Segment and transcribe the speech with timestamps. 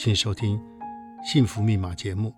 [0.00, 0.56] 请收听
[1.24, 2.32] 《幸福密码》节目，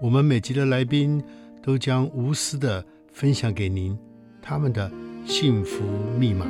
[0.00, 1.20] 我们每集的来宾
[1.60, 3.98] 都将无私的分享给您
[4.40, 4.88] 他们的
[5.26, 5.82] 幸福
[6.16, 6.46] 密码。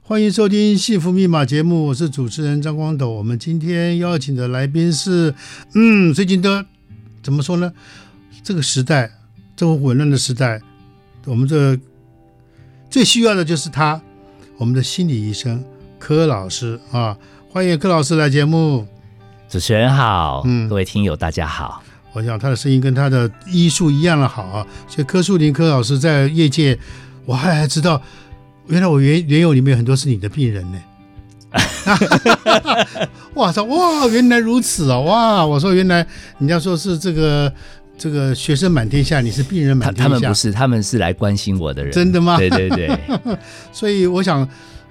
[0.00, 3.10] 欢迎收听《幸福密码》节目，我是主持人张光斗。
[3.10, 5.34] 我们今天邀请的来宾是，
[5.74, 6.64] 嗯，最近的
[7.22, 7.72] 怎么说呢？
[8.42, 9.10] 这个时代
[9.54, 10.60] 这么混乱的时代，
[11.26, 11.78] 我们这
[12.88, 14.00] 最需要的就是他，
[14.56, 15.62] 我们的心理医生
[15.98, 17.16] 柯老师啊！
[17.50, 18.86] 欢迎柯老师来节目。
[19.48, 21.82] 主持人好，嗯，各位听友大家好。
[22.12, 26.78] 我想他的声音跟他的医术一样的好啊，所以柯树林柯老师在业界，
[27.26, 28.00] 我还还知道。
[28.66, 30.80] 原来我原原有里面有很多是你的病人呢，
[33.34, 35.44] 哇操哇，原来如此哦，哇！
[35.44, 36.06] 我说原来
[36.38, 37.52] 人家说是这个
[37.98, 40.02] 这个学生满天下，你是病人满天下。
[40.04, 41.92] 他们不是，他们是来关心我的人。
[41.92, 42.36] 真的吗？
[42.38, 42.98] 对对对。
[43.72, 44.48] 所以我想。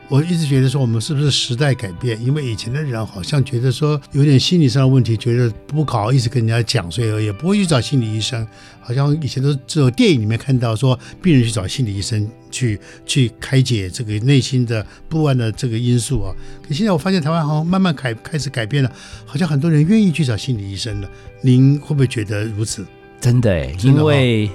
[0.09, 2.19] 我一直觉得说，我们是不是时代改变？
[2.19, 8.45] 因为以前的人好像觉得说有点心理上的问题，觉得不好意思跟人家讲，所以也不会去找心理医生。
[8.81, 16.33] 好像以前都只有电影里面看到说，病人去找心理医生去去开解这个内心的不安的这个因素啊。
[16.67, 18.91] 可现在我发现台湾好像慢慢开开始改变了，
[19.27, 21.09] 好像很多人愿意去找心理医生了。
[21.41, 22.83] 您会不会觉得如此？
[23.21, 24.49] 真的哎，因为。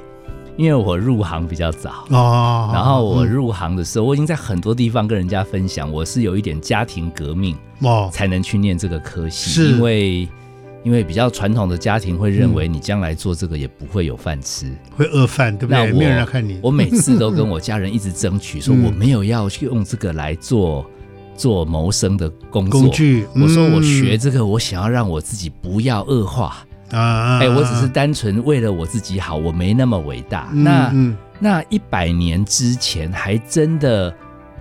[0.56, 9.50] 因为我入行比较早哦，然后我入行的时候，我已经在很多地方跟人家分享，我是有一点家庭革命哦，才能去念这个科系。
[9.50, 10.28] 是因为
[10.84, 15.92] 因为比较传统的家庭会认为你将来做这个也不会有饭吃，会饿饭，对不对？
[15.92, 16.60] 没有人看你。
[16.62, 20.84] 我每次都跟我家人一直争取 说，我没有要去用这个来做
[21.36, 22.82] 做谋生的工作。
[22.82, 26.64] 工具，我说我学这个，我想要让我自己不要恶化。
[26.90, 30.48] 啊，哎，我只是单纯为了我自己好，我没那么伟大。
[30.52, 34.14] 嗯、那、嗯、那一百年之前，还真的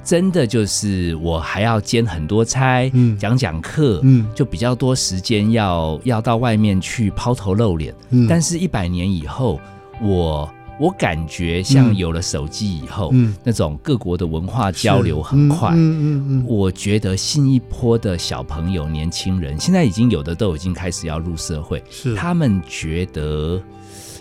[0.04, 7.94] 真的就是我还要兼很多差，嗯、讲讲课，嗯、就比较多时间要要到外面去抛头露脸。
[8.10, 9.60] 嗯、但是，一百年以后，
[10.02, 10.50] 我。
[10.80, 15.70] 我感觉像有了手机以后，嗯、那种各国的文化交流很快。
[15.70, 21.82] 嗯嗯嗯嗯、我觉得新一波的小朋友、年轻人，现在已经有的都已经开始要入社会。
[21.92, 23.62] 是，他们觉得，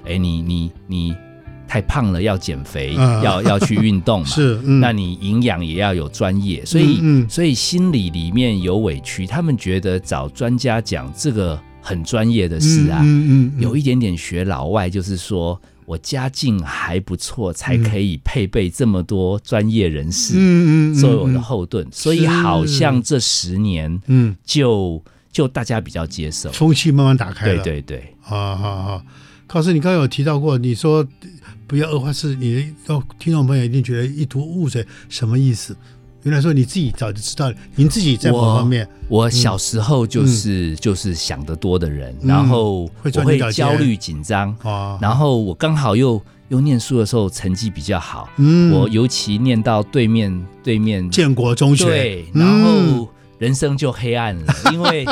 [0.04, 1.16] 哎，你你你
[1.66, 4.26] 太胖了，要减肥，啊、要要去运动嘛。
[4.28, 6.62] 是，嗯、那你营养也要有专业。
[6.66, 9.26] 所以，所以心里里面有委屈。
[9.26, 15.58] 他们觉得找专家讲这个很专业的事啊，嗯嗯嗯嗯、有一点点学老外，就是说。
[15.84, 20.34] 我家境还不错，才可以配备这么多专业人士，
[20.94, 21.86] 作为我的后盾。
[21.90, 27.62] 所以好像这十年，嗯，就就大家比较接受，风气慢慢打开了。
[27.62, 29.04] 对对对，好好好。
[29.46, 31.06] 考试，你刚刚有提到过，你说
[31.66, 35.76] 不要恶化，是你的听众朋友一定觉得一头雾水，什么意思？
[36.22, 52.70] 原来说你自己早就知道，您自己在某方面，我，我小时候就是、嗯、就是想得多的人，嗯、然后我会焦虑紧张，嗯、然后我刚好又又念书的时候成绩比较好，嗯、我尤其念到对面对面建国中学，对，然后。
[52.70, 53.08] 嗯
[53.42, 55.04] 人生就黑暗了，因为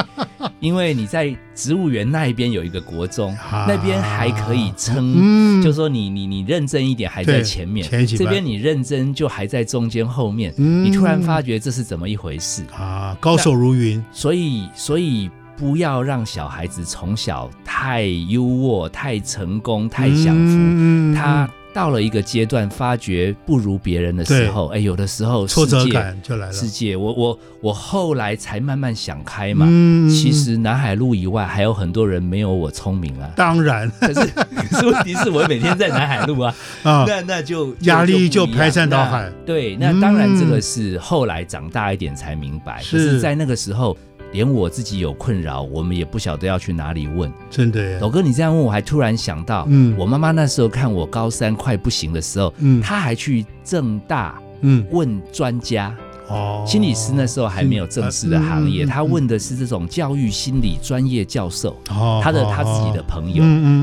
[0.60, 12.62] 因为你在植物园那一边有一个国中，啊、那边还可以撑，嗯、就说你你你认真一点还在前面，前这边你认真就还在中间后面，嗯、你突然发觉这是怎么一回事。
[12.76, 13.16] 啊？
[13.20, 21.50] 高手如云，所以所以不要让小孩子从小太优渥、太成功、太享福，嗯、他。
[21.72, 26.52] 到了一个阶段，发觉不如别人的时候，哎，有的时候挫折感就来了。
[26.52, 29.66] 世界，我我我后来才慢慢想开嘛。
[29.68, 33.30] 嗯，其实南海路以外还有很多人没有我聪明啊。
[33.36, 34.20] 当然，可是
[34.70, 39.30] 可是问题是我每天在南海路啊，啊，那那就压力就排山倒海。
[39.46, 42.78] 对，那当然这个是后来长大一点才明白。
[42.78, 43.96] 可是在那个时候。
[44.32, 47.32] 连我自己有困扰，我们也不晓得要去哪里问。
[47.50, 55.94] 真的耶，老哥，你这样问，我还突然想到，嗯，我妈妈那时候看我高三快不行的时候，嗯，她还去正大，嗯，问专家，
[56.28, 63.42] 哦，心理师那时候还没有正式的行业，他问的是这种教育心理专业教授，哦他的他自己的朋友，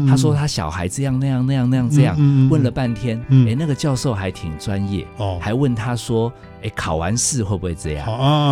[0.09, 2.15] 他说他小孩这样那样那样那样这样，
[2.49, 5.05] 问了半天，哎，那个教授还挺专业，
[5.41, 6.31] 还问他说。
[6.63, 8.05] 哎，考完试会不会这样？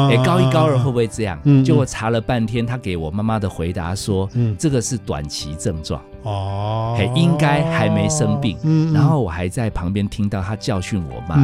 [0.09, 1.39] 哎，高一高二会不会这样？
[1.63, 6.01] 结果查了半天，他给我妈妈的回答说，这个是短期症状。
[6.23, 8.57] 哦，应该还没生病。
[8.91, 11.37] 然后我还在旁边听到他教训我妈。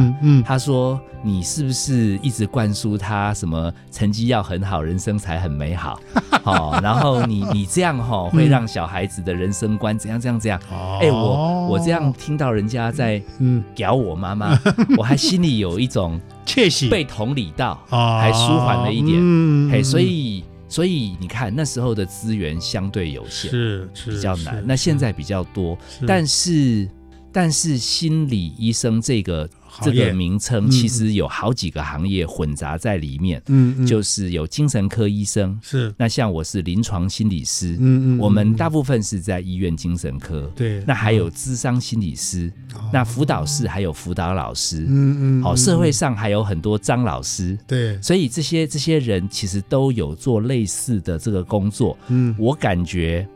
[0.44, 6.00] 他说：“你是不是一直灌输他什么成绩要很好，人生才很美好？
[6.42, 10.60] 好， 然后你你这样哈，会让小孩子的人生观怎样怎样怎样？
[11.00, 14.58] 哎，我我这样听到人家在嗯屌我妈妈，
[14.98, 19.70] 我还心里有一种。”窃喜被同理到，还舒缓了一点。
[19.70, 24.62] 嘿，所以所以你看那时候的资源相对有限，是是比较难。
[24.66, 26.88] 那现在比较多，但是
[27.32, 29.48] 但是心理医生这个。
[29.80, 35.94] 这个名称其实有好几个行业混杂在里面，嗯，就是有精神科医生，是。
[35.96, 42.52] 那像我是临床心理师，嗯嗯，我们大部分是在医院精神科，对，那还有咨商心理师，
[42.92, 53.26] 那辅导室还有辅导老师，嗯嗯，好，社会上还有很多张老师，对，所以这些这些人其实都有做类似的这个工作，嗯，我感觉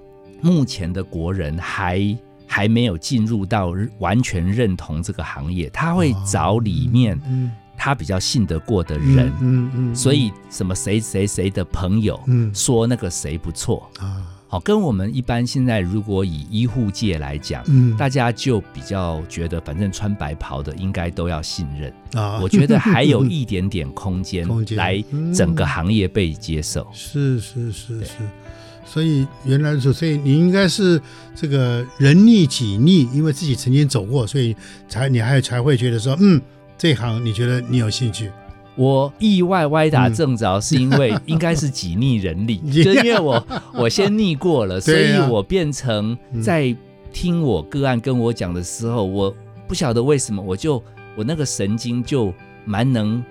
[0.43, 2.17] 目前的国人还。
[2.47, 7.21] 还没有进入到完全认同这个行业，他会找里面
[7.77, 12.19] 他比较信得过的人，嗯嗯，所以什么谁谁谁的朋友，
[12.55, 25.05] 说那个谁不错啊，好，跟我们一般现在如果以医护界来讲，嗯，大家就比较觉得反正穿白袍的应该都要信任啊，我觉得还有一点点空间 来
[25.35, 28.13] 整个行业被接受，是是是是。
[28.87, 30.99] 所以原来是，所以你应该是
[31.35, 34.57] 这个人逆己逆，因为自己曾经走过，所以
[34.89, 36.41] 才你还才会觉得说，嗯，
[36.79, 38.31] 这行你觉得你有兴趣。
[38.77, 46.75] 我意外歪打正着，是因为应该是己逆人利， 就因为我 我先逆过了，所以我变成在
[47.13, 49.35] 听我个案跟我讲的时候，我
[49.67, 50.83] 不晓得为什么，我就
[51.17, 52.33] 我那个神经就
[52.67, 53.25] 蛮能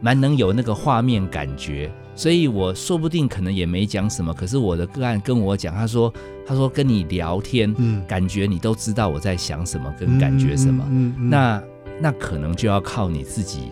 [0.00, 1.90] 蛮能有那个画面感觉。
[2.20, 6.12] 所以我说不定可能也没讲什么，可是我的个案跟我讲，他说
[6.46, 11.62] 他说跟你聊天，嗯，感觉你都知道我在想什么跟感觉什么，嗯，那
[11.98, 13.70] 那可能就要靠你自己，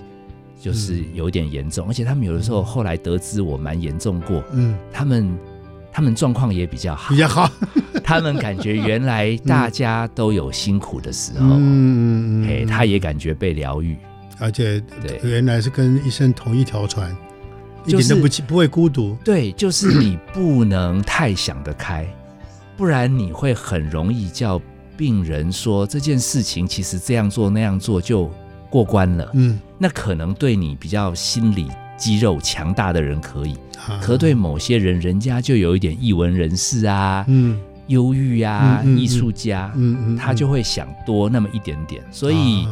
[0.58, 5.38] 就是有点严重，而且他们有的时候后来得知我蛮严重过，嗯，他们
[5.92, 7.52] 他们状况也比较好，比较好，
[8.02, 13.94] 他们感觉原来大家都有辛苦的时候，嗯，哎，他也感觉被疗愈，
[14.38, 17.14] 而且对，原来是跟医生同一条船。
[17.88, 22.06] 一点都不不会孤独，对，就是你不能太想得开，
[22.76, 24.60] 不然你会很容易叫
[24.96, 28.30] 病人说这件事情其实这样做那样做就
[28.70, 29.30] 过关了。
[29.34, 33.56] 嗯，那可能对你比较心理肌肉强大的人可以，
[34.00, 42.02] 可对某些人，人家就有一点艺文人士啊，嗯，忧郁啊，艺术家，嗯嗯，他就会想多那么一点点。
[42.10, 42.68] 所以，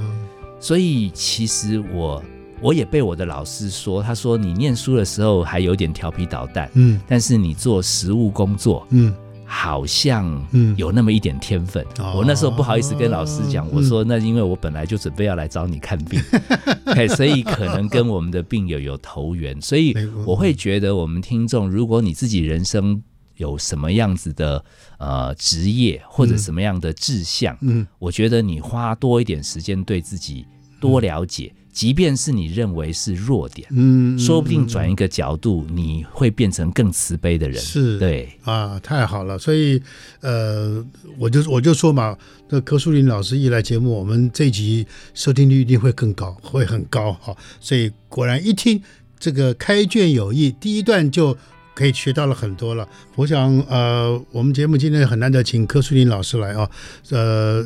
[0.61, 2.23] 所以其实我。
[2.61, 9.14] 我也被我的老师说，他说你念书的时候还有点调皮捣蛋，嗯，但是你做实务工作，嗯，
[9.44, 10.43] 好像
[10.76, 11.85] 有那么一点天分。
[11.99, 16.19] 嗯、我那时候不好意思跟老师讲，哦、我说那因为我本来就准备要来找你看病，
[16.87, 19.94] 嗯、所以可能跟我们的病友有投缘，所以
[20.25, 23.03] 我会觉得我们听众，如果你自己人生
[23.37, 24.64] 有什么样子的
[24.99, 27.87] 呃职业或者什么样的志向，嗯，嗯。
[27.99, 30.46] 我觉得你花多一点时间对自己
[30.81, 31.53] 多了解。
[31.55, 37.61] 嗯即便是你认为是弱点，嗯，说不定转一个角度，你会变成更慈悲的人。
[37.61, 39.39] 是，对啊，太好了。
[39.39, 39.79] 所以，
[40.23, 40.83] 呃，
[41.19, 42.17] 我就我就说嘛，
[42.49, 47.37] 那柯树林老师一来节目，我们这一集收听率一定会更高，会很高哈。
[47.61, 48.83] 所以果然一听
[49.19, 51.37] 这个开卷有益，第一段就
[51.77, 52.89] 可以学到了很多了。
[53.15, 56.69] 我想，呃，我们节目今天很难得请柯树林老师来啊，
[57.11, 57.65] 呃。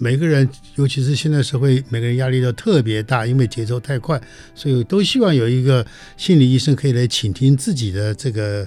[0.00, 4.20] 每个人，尤其是现在社会，每个人压力都特别大，因为节奏太快，
[4.54, 5.84] 所以都希望有一个
[6.16, 8.64] 心理医生可以来倾听自己的这个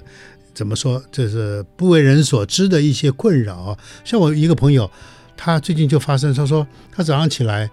[0.52, 3.78] 怎么说，就是不为人所知的一些困扰啊。
[4.04, 4.90] 像我一个朋友，
[5.34, 7.70] 他最近就发生，他说他早上起来，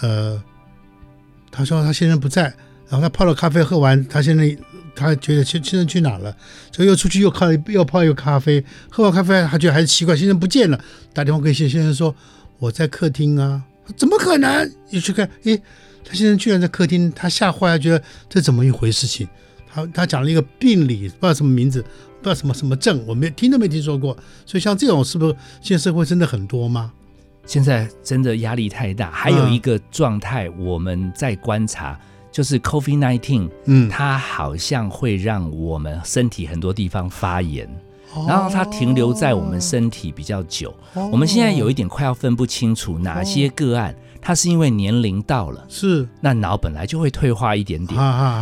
[0.00, 0.42] 呃，
[1.50, 2.44] 他说他先生不在，
[2.88, 4.56] 然后他泡了咖啡喝完，他现在
[4.94, 6.36] 他觉得先先生去哪了，
[6.72, 10.78] 所以又出去又靠又泡一个咖啡，喝完咖啡他觉得还是奇怪，先生不见了，
[11.12, 12.14] 打电话给先先生说。
[12.60, 13.60] 我在客厅啊，
[13.96, 14.72] 怎么可能？
[14.88, 15.60] 你去看，诶，
[16.04, 19.28] 他现在居然在客厅，他吓坏了，觉得这怎么一回事情？
[19.70, 24.16] 他他讲了一个病理，不知道什么名字，不知道什么什么症，我没听都没听说过。
[24.46, 26.92] 所以像这种是不是现在社会真的很多吗？
[27.44, 29.10] 现在真的压力太大。
[29.10, 32.00] 还有一个状态，我们在观察，
[32.34, 37.64] 就是 COVID-19，嗯，它好像会让我们身体很多地方发炎，
[38.12, 40.74] 哦、然后它停留在我们身体比较久。
[40.94, 46.08] 哦、我们现在有一点快要分不清楚哪些个案，它是因为年龄到了，是。
[46.20, 47.96] 那脑本来就会退化一点点，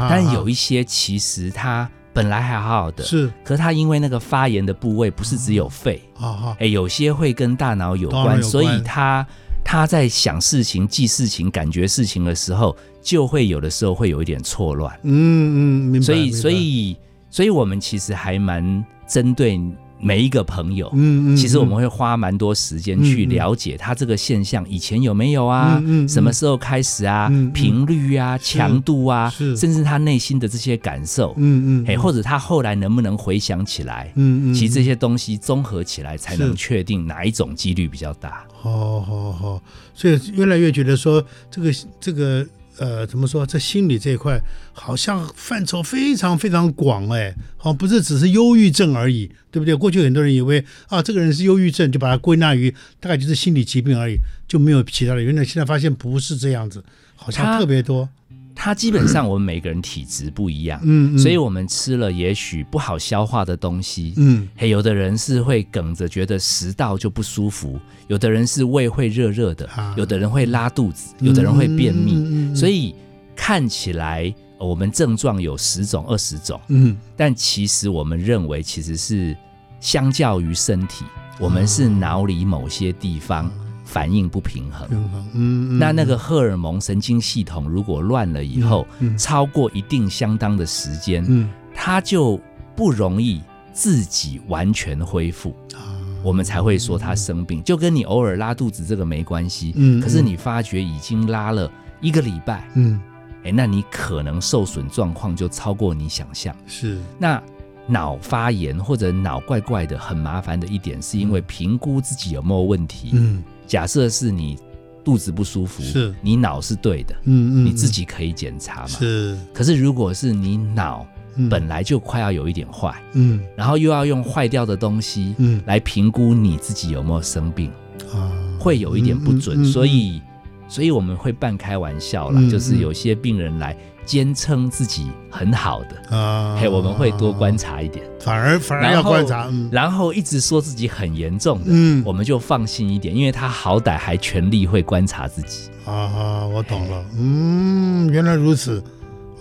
[0.08, 1.86] 但有一些其实它。
[2.14, 9.26] 本来还好好的，是，可是他因为那个发炎的部位不是只有肺，啊哎，有些会跟大脑有关，有关，所以他
[9.64, 14.92] 他在想事情、记事情、感觉事情的时候，就会有的时候会有一点错乱。
[15.02, 16.04] 嗯嗯，明白。
[16.04, 16.96] 所以所以
[17.30, 19.60] 所以我们其实还蛮针对。
[20.02, 38.44] 每一个朋友，嗯嗯，其实我们会花蛮多时间去了解他这个现象以前有没有啊，嗯嗯，什么时候开始啊，频率啊，强度啊，甚至他内心的这些感受，嗯嗯，或者他后来能不能回想起来，嗯嗯，其实这些东西综合起来才能确定哪一种几率比较大。
[38.52, 39.62] 好好好，
[39.94, 42.44] 所以越来越觉得说这个这个。
[42.78, 43.44] 呃，怎么说？
[43.46, 44.40] 这心理这一块
[44.72, 49.74] 好像范畴非常非常广哎，好像，不是只是忧郁症而已，对不对？
[49.74, 54.16] 过去很多人以为啊，这个人是忧郁症，就把它归纳于大概就是心理疾病而已，
[54.48, 55.22] 就没有其他的。
[55.22, 56.82] 原来现在发现不是这样子，
[57.14, 58.08] 好像特别多。
[58.54, 72.94] 它基本上我们每个人体质不一样，嗯，所以我们吃了也许不好消化的东西，嗯，还有的人是会梗着觉得食道就不舒服，有的人是胃会热热的，有的人会拉肚子，有的人会便秘，所以
[73.34, 79.36] 看起来我们症状有十种二十种，嗯，但其实我们认为其实是
[79.80, 81.04] 相较于身体，
[81.40, 83.50] 我们是脑里某些地方。
[83.92, 84.88] 反应不平衡，
[85.34, 92.40] 嗯，那那个荷尔蒙神经系统如果乱了以后，嗯，超过一定相当的时间，嗯，它就
[92.74, 95.92] 不容易自己完全恢复，啊，
[96.24, 101.70] 我们才会说他生病，就跟你偶尔拉肚子这个没关系，嗯，可是你发觉已经拉了
[102.00, 102.98] 一个礼拜，嗯，
[103.44, 107.42] 哎，那你可能受损状况就超过你想象，是，那
[107.86, 113.42] 脑发炎或者脑怪怪的很麻烦的一点，是因为评估自己有没有问题，嗯。
[113.66, 114.58] 假设是你
[115.04, 116.14] 肚子不舒服，是。
[116.20, 118.88] 你脑是对的，嗯嗯，你自己可以检查嘛。
[118.88, 121.06] 是，可是如果是你脑
[121.50, 127.70] 本来就快要有一点坏，嗯，然后又要用坏掉的东西，嗯，来评估你自己有没有生病，
[128.14, 130.20] 啊，会有一点不准，所以，
[130.68, 133.76] 所以我们会半开玩笑啦，就是有些病人来。
[134.04, 136.16] 坚称自己很好的。
[136.16, 145.70] 啊，嘿，我们会多观察一点，反而反而要观察，然后一直说自己很严重的，嗯，我们就放心一点，因为他好歹还全力会观察自己。
[145.84, 148.82] 啊，我懂了，嗯，原来如此，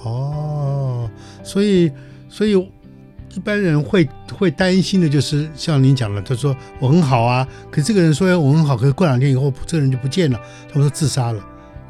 [0.03, 1.09] 哦，
[1.43, 1.91] 所以
[2.29, 2.53] 所以
[3.33, 10.39] 一般人会会担心的就是像您讲的，他说我很好啊，可是这个人说我很好，可是过两天以后这个人就不见了，
[10.71, 11.39] 他们说自杀了，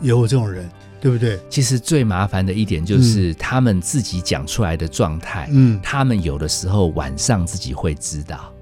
[0.02, 0.70] 也有这种人。
[1.02, 1.40] 对不对？
[1.50, 8.54] 其实最麻烦的一点就是他们自己讲出来的状态，嗯，他们有的时候晚上自己会知道，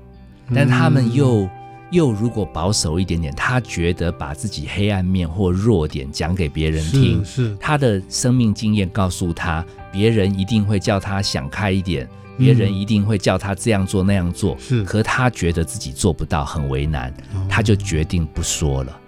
[0.55, 1.49] 但他们又、嗯、
[1.91, 17.13] 又如果保守一点点，他觉得把自己黑暗面或弱点讲给别人听，是，是他的生命经验告诉他，别人一定会叫他想开一点，别人一定会叫他这样做那样做，是，可他觉得自己做不到，很为难，
[17.49, 18.98] 他就决定不说了。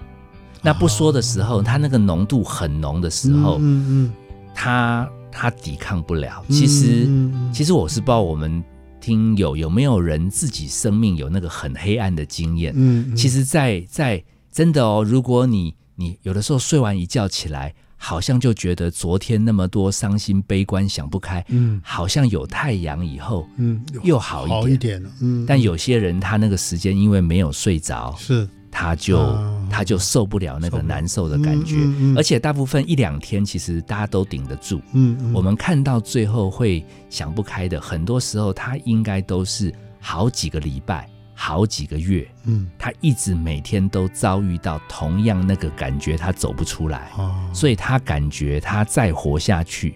[0.61, 4.13] 那不说的时候，他那个浓度很浓的时候，嗯嗯，
[4.53, 6.43] 他他抵抗不了。
[6.49, 7.09] 其实，
[7.51, 8.63] 其实我是不知道我们
[8.99, 12.73] 听友有没有人自己生命有那个很黑暗的经验。
[12.75, 25.09] 嗯，其实在，在在真的哦，如果你你有的时候睡完一觉起来，好像就觉得昨天那么多伤心悲观想不开，嗯，好像有太阳以后，嗯，又好一点，好一点了。
[25.21, 28.47] 嗯，但有些人他那个时间因为没有睡着，是。
[28.71, 34.81] 他就、啊、他就受不了那个难受的感觉，嗯嗯嗯、而且大部分一两天其实大家都顶得住。
[34.93, 42.27] 嗯，嗯我们看到最后会想不开的，很多时候他应该都是好几个礼拜、好几个月。
[42.45, 47.11] 嗯，他一直每天都遭遇到同样那个感觉，他走不出来。
[47.17, 49.95] 哦、所以他感觉他再活下去，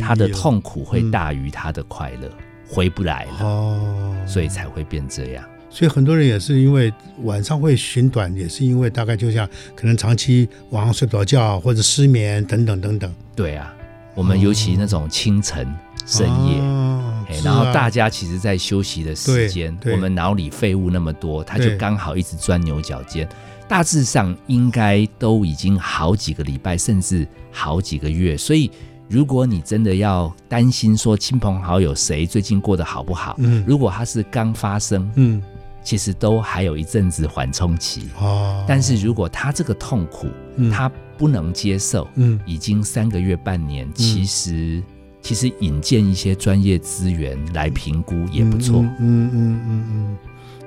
[0.00, 3.44] 他的痛苦会大于他的快乐，嗯、回不来了。
[3.46, 5.44] 哦，所以才会变这样。
[5.74, 6.92] 所以很多人也是因为
[7.24, 13.12] 晚上会寻短，也是因为大概就像可能长期晚上睡不着觉，或者失眠等等等等。
[13.34, 13.74] 对啊，
[14.14, 15.74] 我们尤其那种清晨、哦、
[16.06, 23.28] 深夜，啊、然后大家其实在休息的时间，我们脑里废物那么多，他就刚好一直钻牛角尖。
[23.66, 28.36] 大致上应该都已经好几个礼拜，甚至好几个月。
[28.36, 28.70] 所以
[29.08, 35.42] 如果你真的要担心说亲朋好友谁最近过得好不好，嗯，如果他是刚发生，嗯。
[35.84, 40.26] 其实都还有一阵子缓冲期，哦，但是如果他这个痛苦
[40.56, 44.84] 嗯、他不能接受，嗯，已经三个月半年，其实、嗯、
[45.20, 50.16] 其实引荐一些专业资源来评估也不错，嗯嗯嗯嗯嗯，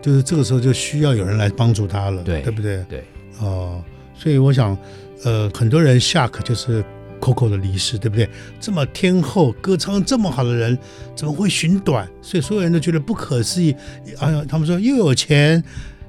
[0.01, 2.85] 就是这个时候就需要有人来帮助他了，对对不对？
[2.87, 3.03] 对，
[3.39, 3.81] 哦，
[4.13, 4.77] 所以我想，
[5.23, 6.83] 呃，很多人 shock 就是
[7.19, 8.29] Coco 的离世，对不对？
[8.59, 10.77] 这么天后，歌唱这么好的人，
[11.15, 12.07] 怎么会寻短？
[12.21, 13.75] 所以所有人都觉得不可思议。
[14.19, 15.63] 哎呀，他们说又有钱，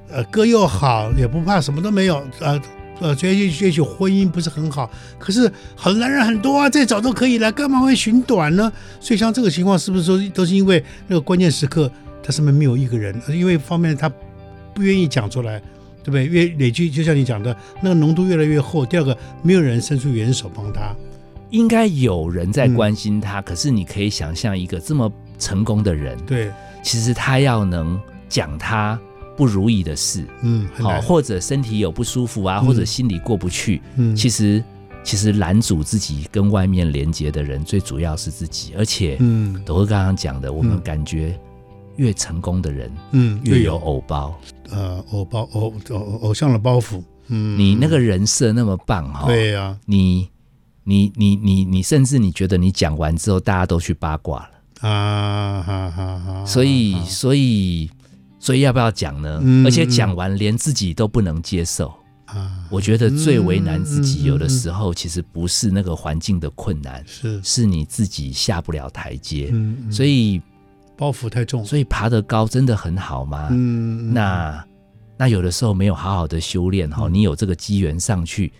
[0.09, 2.61] 呃，歌又好，也不怕什么都没有，啊，
[2.99, 8.71] 呃，觉得也许婚姻不是很好，可是好男人很多啊，再找都可以了，干嘛会寻短呢？
[8.99, 13.19] 所以像这个情况，是不是说都是因为那个关键时刻，他身边没有一个人？
[13.29, 14.11] 因为方面他
[14.73, 15.61] 不愿意讲出来。
[16.09, 16.45] 对不对？
[16.45, 18.85] 越累积，就像你讲的，那个浓度越来越厚。
[18.85, 20.95] 第二个，没有人伸出援手帮他，
[21.51, 23.39] 应该有人在关心他。
[23.39, 26.51] 嗯、可是你可以想象，一个这么成功的人，对，
[26.83, 28.99] 其实他要能讲他
[29.37, 34.63] 不如意的事，嗯，好，或者身体有不舒服啊，嗯、或者心里过不去，嗯，其实
[35.03, 38.73] 其实拦阻自己跟外面连接的人，最主要是自己。
[38.77, 41.39] 而且，嗯，斗哥刚刚讲的，我们感觉。
[41.99, 44.39] 越成功的人，嗯，越有偶包，
[44.69, 50.29] 呃，偶包偶偶偶像的包袱，嗯，你那个人设那么棒哈，对呀，你
[50.85, 54.89] 你你你你甚至你觉得你讲完之后大家都去八卦了。
[54.89, 57.91] 啊，哈哈哈，所以所以
[58.39, 59.41] 所以要不要讲呢？
[59.65, 61.93] 而且讲完连自己都不能接受
[62.27, 67.41] 啊，我觉得最为难自己，有的时候其实不是那个环境的困难，是。
[67.43, 69.53] 是你自己下不了台阶，
[69.91, 70.41] 所以。
[70.99, 73.47] 包袱太重，所以爬得高真的很好吗？
[73.51, 74.65] 嗯，那
[75.17, 78.51] 那有的时候没有好好的修炼哈，嗯、你有这个机缘上去，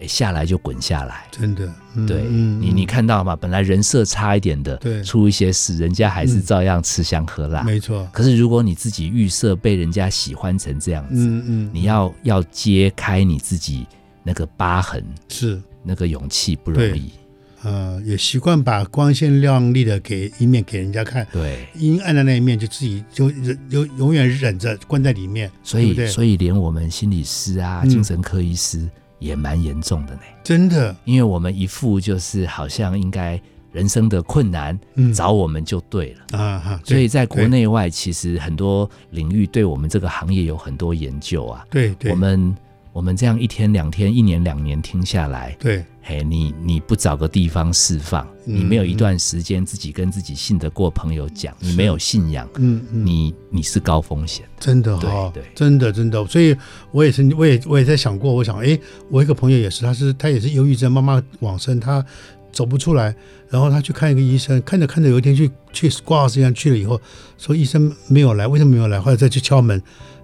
[0.00, 1.72] 哎，下来就滚下来，真的。
[1.94, 3.36] 嗯、对，你你看到吗？
[3.36, 8.08] 本来人设差一点的，对，出一些事，人家还是照样吃香喝辣，没错。
[8.12, 13.86] 可是如果你自己预设被人家喜欢成这样子，嗯嗯，你要要揭开你自己
[14.24, 17.12] 那个疤痕，是那个勇气不容易。
[17.62, 25.50] 呃，也习惯把光鲜亮丽的给一面给人家看，对，阴暗的那一面就自己就忍，就永远忍着关在里面。
[25.62, 28.88] 所以，对对所以连我们心理师啊、精神科医师
[29.18, 30.20] 也蛮严重的呢。
[30.44, 33.40] 真的，因为我们一副就是好像应该
[33.72, 36.80] 人生的困难，嗯，找我们就对了啊哈。
[36.84, 41.66] 所以在国内外，其实很多领域对我们这个行业有很多研究啊。
[41.70, 42.56] 对，对，我们。
[42.98, 53.06] 我们这样一天两天、一年两年听下来，对，嘿，你你不找个地方释放，嗯、你没有一段时间自己跟自己信得过朋友讲，你没有信仰，嗯，嗯。
[53.06, 56.56] 你你是高风险，真的哈、哦，对，对真的真的，所以
[56.90, 58.76] 我也是，我也我也在想过，我想，哎，
[59.10, 62.04] 我一个朋友也是，他是他也是忧郁症，妈妈往生，他
[62.50, 63.14] 走不出来，
[63.48, 67.00] 然后他去看一个医生，看着看着，有一天去去挂号时间去了以后，
[67.36, 69.00] 说医生没有来，为什么没有来？
[69.00, 69.80] 后来再去敲门，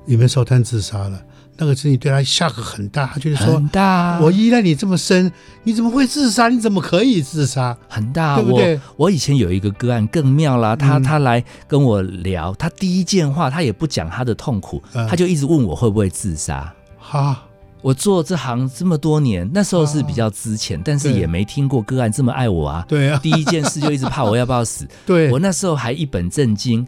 [0.06, 1.22] 里面烧炭自杀了。
[1.56, 4.18] 那个事情对他下个很大，他就是说，很大。
[4.20, 5.30] 我依赖你这么深，
[5.62, 6.48] 你怎么会自杀？
[6.48, 7.76] 你怎么可以自杀？
[7.88, 8.74] 很大，对不对？
[8.96, 16.74] 我我以前有一个个案更妙啦，他他来跟我聊，他第一件话他也不讲他的痛苦，他就一直问我会不会自杀。
[16.98, 17.40] 哈，
[17.82, 22.84] 我做这行这么多年，那时候是比较资浅，但是也没听过个案这么爱我啊。
[22.88, 24.88] 对啊，第一件事就一直怕我要不要死。
[25.06, 26.84] 对，我那时候还一本正经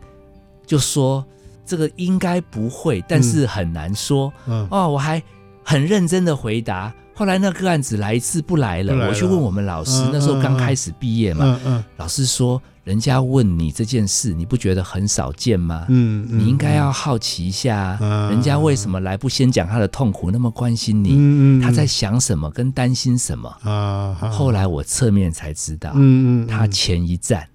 [0.66, 1.24] 就说。
[1.66, 4.32] 这个应该不会，但是很难说。
[4.46, 5.22] 嗯，哦，我还
[5.64, 6.94] 很认真的回答。
[7.14, 11.44] 后来那个案子来一次不来了，来了我去问我们老师，嗯、那时候刚开始毕业嘛。
[11.46, 11.84] 嗯嗯。
[11.96, 15.86] 老师说，人家问你这件事，你不觉得很少见吗？
[15.88, 21.14] 嗯，嗯你应该要好奇一下，嗯、人家为什么来不先讲他的痛苦，那么关心你？
[21.16, 23.48] 嗯，他在想什么，跟担心什么？
[23.62, 27.48] 啊，后来我侧面才知道，嗯嗯，他前一站，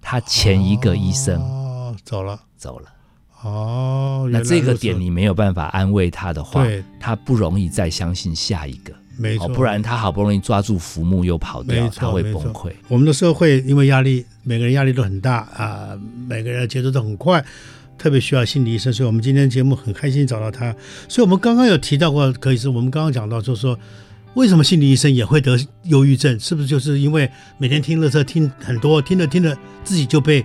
[0.00, 2.86] 他前一个医生哦走了，走了。
[3.42, 12.70] 哦，那这个点你没有办法安慰他的话，对他不容易再相信下一个，没错，不然他好不容易抓住浮木又跑掉，他会崩溃。
[12.88, 15.98] 我们的社会因为压力，每个人压力都很大啊，
[16.28, 17.42] 每个人的节奏都很快，
[17.96, 18.92] 特别需要心理医生。
[18.92, 20.74] 所以我们今天节目很开心找到他。
[21.08, 23.78] 所以我们刚刚有提到过，可以是我们刚刚讲到，就是说
[24.34, 26.38] 为什么心理医生也会得忧郁症？
[26.38, 30.44] 是不是就是因为每天听乐色听很多，听着听着自己就被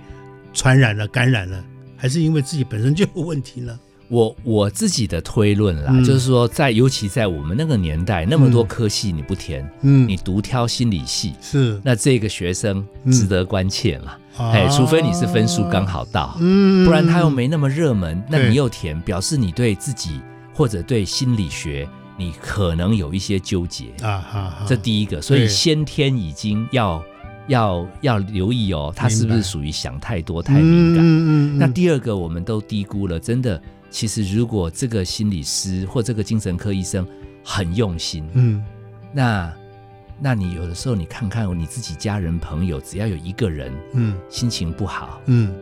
[0.54, 1.62] 传染了、感染了？
[1.96, 3.78] 还是因为自己本身就有问题呢？
[4.08, 11.80] 我我自己的推论啦，嗯、就是说，在尤其在我们那个年代，那么多科系你不填，嗯，你独挑心理系，是。
[11.82, 14.16] 那这个学生值得关切嘛？
[14.38, 20.20] 哎、嗯，除非你是分数刚好到，嗯，不然他又没那么热门，那你又填，表示你对自己
[20.54, 23.86] 或者对心理学，你可能有一些纠结。
[24.02, 27.02] 啊哈，这第一个，所以先天已经要。
[27.48, 31.04] 要要留意哦，他是不是属于想太多、太敏感？
[31.04, 33.20] 嗯嗯嗯、那第二个，我们都低估了。
[33.20, 37.06] 真的，其实如果这个心理师或这个精神科医生
[37.44, 38.64] 很用心，嗯，
[39.12, 39.52] 那
[40.18, 45.54] 那你有的时候你看看你自己家人朋友，只要有一个人嗯心情不好嗯，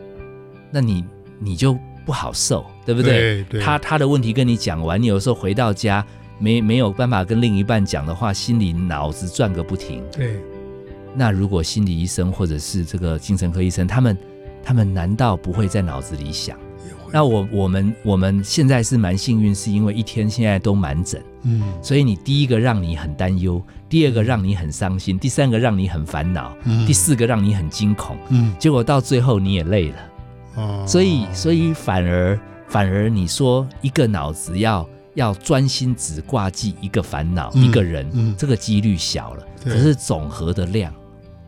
[0.70, 1.04] 那你
[1.38, 3.44] 你就不好受，对不对？
[3.44, 6.04] 对对，他他的问题跟你讲完，你有时候回到家
[6.38, 10.02] 没没有办法跟另一半讲的话，心里脑子转个不停。
[10.10, 10.40] 对。
[11.14, 14.18] 那如果心理医生或者是这个精神科医生，他们
[14.62, 16.58] 他们难道不会在脑子里想？
[17.12, 29.96] 那我我们我们现在是蛮幸运，是因为一天现在都满诊，嗯，所以你第一个让你很担忧，第二个让你很伤心，第三个让你很烦恼，嗯，第四个让你很惊恐，嗯，结果到最后你也累了，
[30.56, 40.92] 哦，所以所以反而反而你说一个脑子要要专心只挂记一个烦恼，嗯，一个人，嗯，这个几率小了，可是总和的量。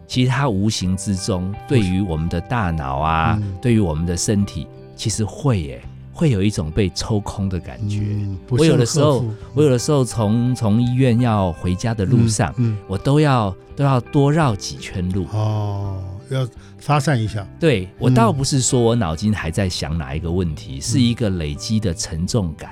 [0.06, 7.98] 其实它无形之中，对于我们的大脑啊，嗯、对于我们的身体，其实会耶，会有一种被抽空的感觉。
[8.00, 12.74] 嗯、我有的时候，嗯、我有的时候从从医院要回家的路上，嗯。
[12.74, 15.26] 嗯、我都要都要多绕几圈路。
[15.32, 17.46] 哦，要发散一下。
[17.58, 22.70] 对，我倒不是说我脑筋还在想哪一个问题，嗯、是一个累积的沉重感。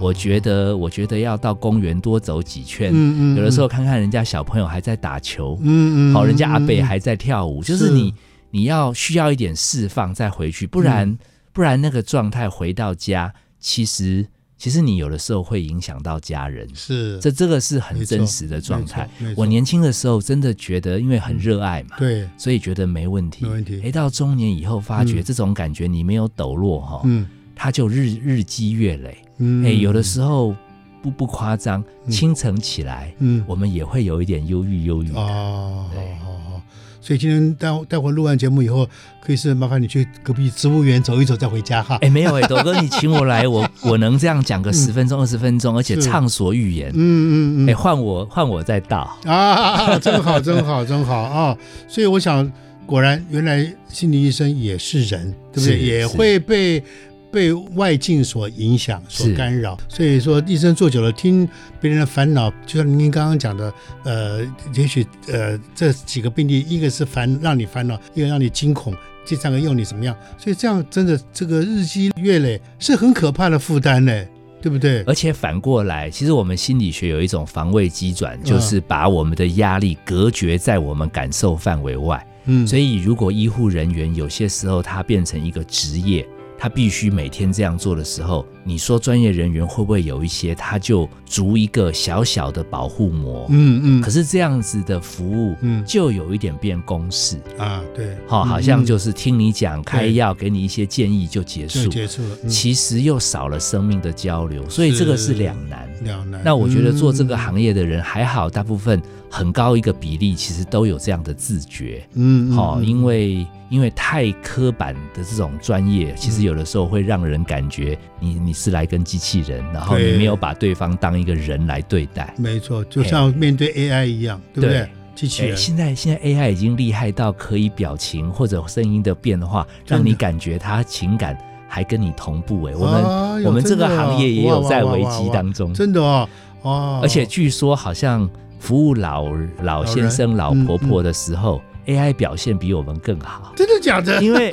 [0.00, 8.14] 我觉得，我觉得要到公园多走几圈，嗯嗯，有的时候看看人家小朋友还在打球，嗯嗯，好，人家阿北还在跳舞，就是你
[8.50, 11.18] 你要需要一点释放再回去，不然
[11.52, 14.26] 不然那个状态回到家，其实
[14.56, 17.18] 其实你有的时候会影响到家人，是。
[17.20, 19.08] 这这个是很真实的状态。
[19.36, 23.80] 我年轻的时候真的觉得，因为很热爱嘛，对，所以觉得没问题，没问题。
[23.84, 27.24] 哎，到中年以后发觉这种感觉你没有抖落哈，嗯，
[27.58, 29.18] 它就日日积月累。
[29.38, 30.54] 嗯，哎，有的时候
[31.02, 35.86] 不不夸张，清晨起来，嗯，我们也会有一点忧郁，忧郁哦。
[35.92, 36.62] 对，好好，
[37.00, 38.88] 所以今天待待会录完节目以后，
[39.20, 41.96] 可以是麻烦你去隔壁植物园走一走，再回家哈。
[42.00, 46.90] 哎，没有哎，斗哥，你请我来， 我我能这样讲个十分钟、二十分钟，而且畅所欲言。
[46.90, 47.70] 嗯嗯嗯。
[47.70, 49.98] 哎，换我换我再倒啊！
[49.98, 51.56] 真好，真好，真好啊！
[51.86, 52.50] 所以我想，
[52.86, 55.78] 果然原来心理医生也是人，对不对？
[55.78, 56.82] 也会被。
[57.30, 61.46] 被外境所影响、所干扰，所以说医生做久了，听
[61.80, 63.72] 别人的烦恼，就像您刚刚讲的，
[64.04, 64.40] 呃，
[64.74, 68.94] 也许呃这几个病例，一个是烦让你烦恼，一个让你惊恐，
[69.26, 74.24] 第三个用你怎么样，所以这样真的这个日积月累是很可怕的负担呢，
[74.62, 75.02] 对不对？
[75.02, 82.26] 而且反过来，其实我们心理学有一种防卫机转，就是把我们的压力隔绝在我们感受范围外。
[82.46, 86.26] 嗯，所以如果医护人员有些时候他变成一个职业。
[86.58, 93.46] 他必须每天这样做的时候，你说专业人员会不会有一些，他就筑一个小小的保护膜？
[93.50, 94.02] 嗯嗯。
[94.02, 97.80] 可是这样子的服务，嗯，就有一点变公式啊。
[97.94, 102.36] 对，好，好像就是听你讲开药，给你一些建议就结束，结束了。
[102.48, 105.88] 其实又少了生命的交流，所以这个是两难。
[106.02, 106.42] 两难。
[106.44, 112.06] 那我觉得做这个行业的人还好，大部分很高一个比例其实都有这样的自觉。
[112.14, 113.46] 嗯，好，因为。
[113.70, 122.34] 因为太刻板的这种专业，其实有的时候会让人感觉你你是来跟机器人，然后你没有把对方当一个人来对待。
[122.38, 124.88] 没错，就像面对 AI 一样，对不对？
[125.14, 125.54] 机器人。
[125.54, 131.36] 现在现在 AI 已经厉害到可以表情或者声音的变化，让你感觉他情感
[131.68, 132.62] 还跟你同步。
[132.62, 136.28] 哎，我们我们这个行业也有在危机当中，真的哦，
[136.62, 137.00] 哦。
[137.02, 138.26] 而且据说好像
[138.58, 139.26] 服务老
[139.62, 141.60] 老先生老婆婆的时候。
[141.88, 144.22] AI 表现比我们更好，真的假的？
[144.22, 144.52] 因为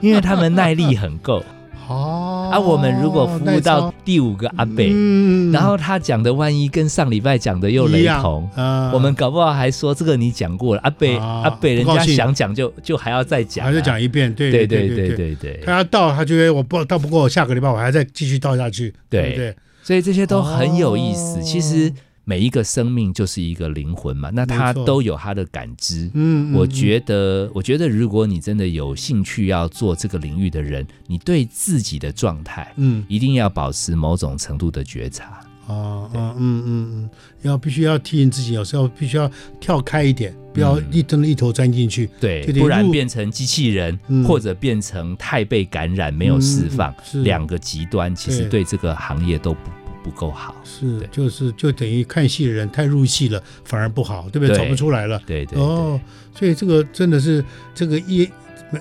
[0.00, 1.42] 因为他们耐力很够。
[1.88, 14.32] 哦，啊我们如果服务到第五个阿伯，嗯、然后他讲的万一跟上礼拜讲的又雷同，呃、我们搞不好还说这个你讲过了，阿伯、啊、阿伯人家想讲就就还要再讲、啊，还要讲一遍。
[14.32, 19.56] 对对对对对对，他要倒，他觉得我不倒不过，我下个礼拜我还要再继续倒下去，对，对？
[19.82, 21.40] 所以这些都很有意思。
[21.40, 21.92] 哦、其实。
[22.28, 26.10] 每一个生命就是一个灵魂嘛，那他都有他的感知。
[26.12, 35.40] 嗯，我觉得，我觉得，如果你真的有兴趣要做这个领域的人，你对自己的状态，嗯，一定要保持某种程度的觉察。
[35.68, 37.10] 啊啊，嗯嗯嗯，
[37.42, 46.92] 要必须要提醒自己，有时候必须要跳开一点，不要一真的一头钻进去，对，不然变成机器人，或者变成太被感染没有释放，
[47.24, 49.70] 两个极端，其实对这个行业都不。
[50.06, 54.56] 不够好，是，就是就等于看戏的人太入戏了，反而不好，对不对？
[54.56, 56.00] 走不出来了，对对哦，
[56.32, 58.30] 所以这个真的是这个一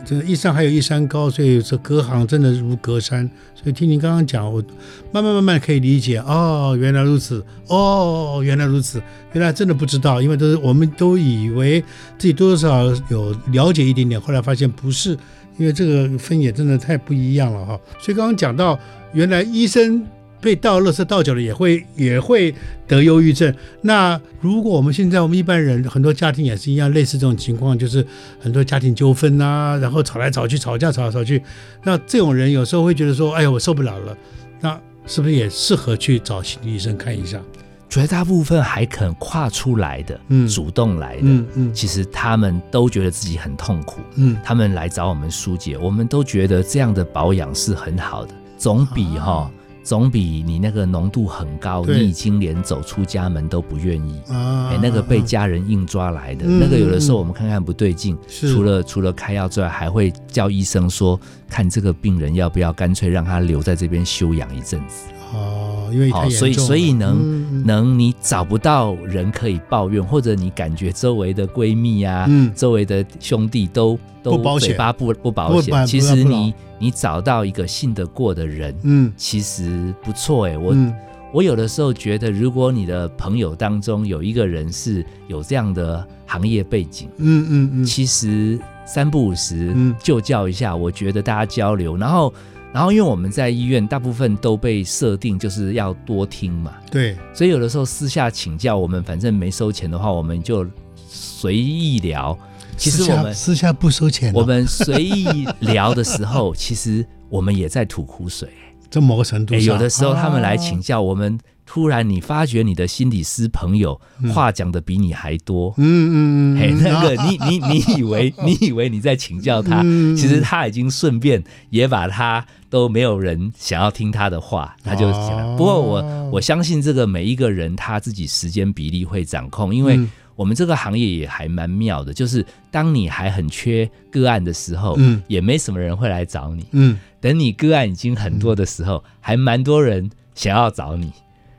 [0.06, 3.28] 这个一山还有一山高，所以这隔行真的如隔山。
[3.56, 4.64] 所以听您刚刚讲，我
[5.12, 9.02] 慢慢慢慢可以理解哦，原来如此，哦，原来如此，
[9.34, 11.82] 原来真的不知道，因为都是我们都以为
[12.20, 15.18] 自己多多少少有了解一点点，后来发现不是，
[15.58, 17.80] 因为这个分野真的太不一样了哈。
[18.00, 18.80] 所以刚刚讲到，
[19.14, 20.06] 原来医生。
[20.46, 22.54] 被倒垃圾倒久了也会也会
[22.88, 23.52] 得忧郁症。
[23.82, 28.06] 那如果我们现在我们一般人很多家庭也是一样，类似这种情况，就是
[28.40, 31.42] 很多家庭纠纷啊，然后吵来吵去，吵架吵来吵去，
[31.84, 34.16] 那这种人有时候会觉得说，哎呀，我受不了了，
[34.62, 37.42] 那是不是也适合去找心理医生看一下？
[37.90, 49.52] 绝大部分还肯跨出来的，嗯，主动来的，嗯嗯，其实他们都觉得自己很痛苦，嗯，他们来找我们疏解，我们都觉得这样的保养是很好的，总比哈、哦，
[49.86, 65.06] 总比你那个浓度很高，你已经连走出家门都不愿意，啊，哎，那个被家人硬抓来的，嗯、那个有的时候我们看看不对劲，除了除了开药之外，还会叫医生说，看这个病人要不要干脆让他留在这边休养一阵子。
[65.36, 80.94] 哦，因为所以所以能、嗯、能你找不到人可以抱怨，或者你感觉周围的闺蜜啊，嗯、周围的兄弟都都嘴巴不不保险，其实你你找到一个信得过的人，嗯，其实不错哎，我、嗯、
[81.34, 89.94] 我有的时候觉得，如果你的朋友当中有一个人是有这样的行业背景，嗯嗯嗯，其实三不五时嗯。
[90.02, 92.34] 就叫一下，我觉得大家交流，然后。
[92.76, 100.68] 然后，因为我们在医院大部分都被设定就是要多听嘛，对，所以有的时候私下请教我们，反正没收钱的话，我们就
[101.08, 102.38] 随意聊。
[102.76, 108.50] 其实我们私下不收钱，我们随意聊的时候， 其实我们也在吐苦水。
[108.90, 111.40] 在某个程度上，有的时候他们来请教我们。
[111.68, 114.00] 突然，你发觉你的心理师朋友
[114.32, 125.10] 话讲的比你还多，嗯嗯嗯，嘿，那个你你你以为 你以为你在请教他，嗯、其实他已经顺便也把他都没有人想要听他的话，他就
[125.56, 129.98] 不过我我相信这个每一个人他自己时间比例会掌控，因为
[130.36, 141.14] 我们这个行业也还蛮妙的，就是当你还很缺个案的时候，嗯，也没什么人会来找你，嗯，等你个案已经很多的时候，还蛮多人想要找你。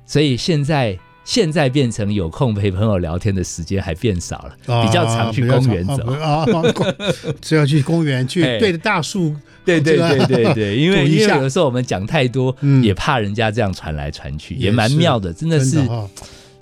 [0.04, 6.12] 所以现在现在变成有空陪朋友聊天的时间还变少了，比较常去公园走。
[6.12, 6.46] 啊，
[7.42, 9.34] 只要去公园去对着大树，
[9.64, 15.84] 对对对对 对，因为因为有的时候我们讲太多，也怕人家这样传来传去，也蛮妙的，真的是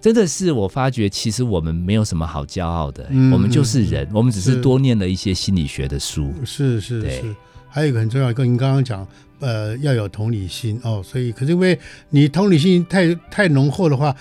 [0.01, 7.35] 真的是我发觉其实我们没有什么好骄傲的，我们就是人，我们只是多念了一些心理学的书，是是是，
[7.69, 9.07] 还有一个很重要，跟您刚刚讲。
[9.41, 14.15] 呃，要有同理心哦，所以可是因为你同理心太太浓厚的话，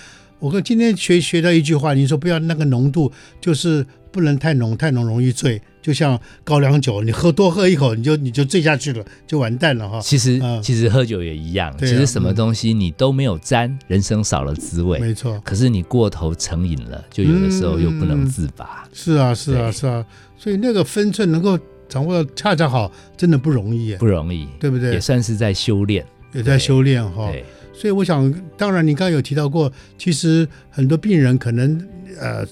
[0.44, 10.02] 我跟今天学学到一句话，你说不要那个浓度，就是不能太浓，太浓容易醉，就像高粱酒，你喝多喝一口，你就 你就醉下去了，就完蛋了哈。
[10.02, 15.00] 其实、呃、其实喝酒也一样，啊、其实什么东西你都没有沾，嗯、人生少了滋味。
[15.00, 15.42] 没错。
[15.46, 18.84] 可是你过头成瘾了，就有的时候又不能自拔。
[18.86, 20.06] 嗯、是啊，是啊，是啊，
[20.38, 21.58] 所以那个分寸能够。
[21.90, 24.94] 掌握的恰恰好，真的不容易，不容易，对不对？
[24.94, 26.04] 也算是在修炼，
[26.34, 27.32] 也在修炼哈。
[27.74, 31.86] 所以我想，当然你刚刚有提到过，其实很多病人可能
[32.20, 32.46] 呃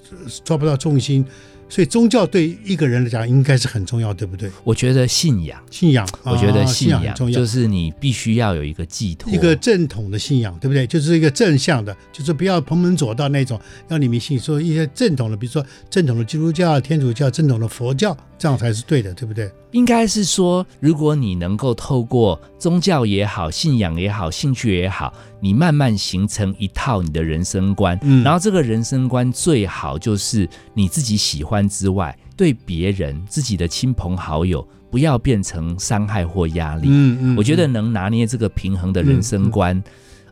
[0.43, 1.23] 抓不到重心。
[1.71, 4.51] 所以宗教对一个人来讲应该是很重要，对不对？
[4.65, 10.85] 我觉得信仰，信仰，我觉得信仰，就是你必须要有一个寄托，一个正统的信仰，对不对？
[10.85, 13.57] 就是一个正向的，就是不要旁门左道那种，
[13.87, 14.37] 让你迷信。
[14.41, 19.49] 说一些正统的，比如说正统的基督教、天主教、正统的佛教，这样才是对的，对不对？
[19.71, 36.87] 应该是说，如果你能够透过宗教也好、信仰也好、兴趣也好，你慢慢形成一套你的人生观，嗯，然后这个人生观最好就是你自己喜欢之外，对别人、自己的亲朋好友，不要变成伤害或压力。
[36.89, 39.83] 嗯嗯，我觉得能拿捏这个平衡的人生观，嗯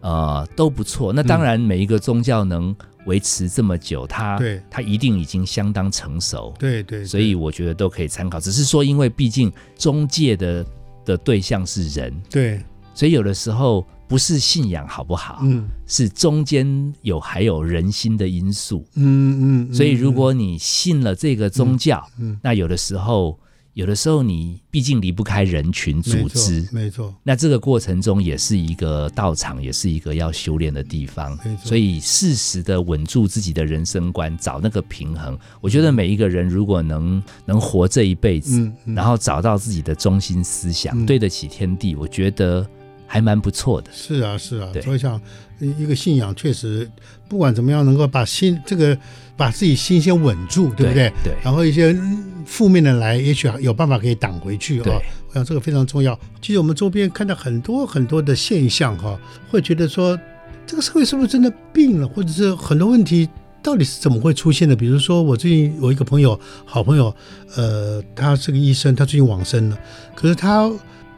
[0.02, 1.13] 嗯、呃，都不错。
[1.13, 8.39] 那当然，每一个宗教能维持这么久，它对它一定已经相当成熟，对对，对，所以我觉得都可以参考。
[8.39, 10.65] 只是说，因为毕竟中介的
[11.06, 12.62] 的对象是人，对，
[12.94, 23.39] 所以有的时候不是信仰好不好，嗯，是中间有还有人心的因素，嗯嗯，所以如果你信了这个宗教，嗯，那有的时候。
[23.76, 27.13] 有的时候你毕竟离不开人群组织，没错。
[27.24, 31.32] 那这个过程中也是一个道场，也是一个要修炼的地方。
[31.45, 31.65] 没错。
[31.65, 35.38] 所以适时的稳住自己的人生观，找那个平衡。
[35.62, 42.67] 我觉得每一个人如果能能活这一辈子，嗯嗯，然后找到自己的中心思想，嗯，对得起天地，我觉得
[43.10, 43.91] 还蛮不错的。
[43.91, 44.72] 是啊，是啊。
[44.82, 45.19] 所以想
[45.60, 46.89] 一个信仰，确实
[47.28, 48.98] 不管怎么样，能够把心这个。
[49.39, 51.10] 把自己心先稳住，对不对？
[51.24, 51.34] 对。
[51.41, 51.98] 然后一些
[52.45, 54.86] 负面的来，也许有办法可以挡回去啊。
[55.30, 56.13] 我想这个非常重要。
[56.41, 59.17] 其实我们周边看到很多很多的现象哈，
[59.50, 60.19] 会觉得说
[60.67, 63.30] 这个社会是不是真的病了，或者是很多问题
[63.63, 64.76] 到底是怎么会出现的？
[64.76, 67.15] 比如说我最近有一个朋友，好朋友，
[67.56, 69.80] 呃，他是个医生，他最近往生了，
[70.13, 70.69] 可是他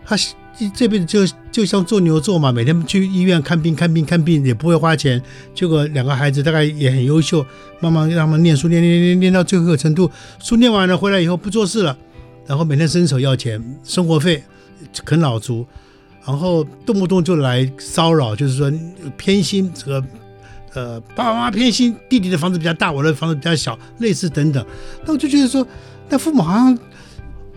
[0.05, 0.15] 他
[0.75, 5.21] 这辈子就就像做牛做马，每天去医院看病看病看病也不会花钱。
[5.55, 7.43] 结果两个孩子大概也很优秀，
[7.79, 11.97] 慢慢让他们念书念念念念到最后一个程度，书念完了回来以后不做事了，
[12.45, 14.43] 然后每天伸手要钱生活费，
[15.03, 15.65] 啃老族，
[16.25, 18.71] 然后动不动就来骚扰，就是说
[19.17, 20.03] 偏心这个
[20.73, 24.63] 呃爸爸妈妈偏心，弟弟的房子比较大，我的房子比较小，类似等等。
[25.05, 25.65] 那我就觉得说，
[26.07, 26.77] 那父母好像。